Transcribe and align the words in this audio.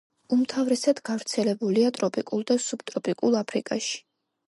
უმთავრესად 0.37 1.01
გავრცელებულია 1.09 1.93
ტროპიკულ 1.99 2.49
და 2.55 2.61
სუბტროპიკულ 2.67 3.43
აფრიკაში. 3.45 4.07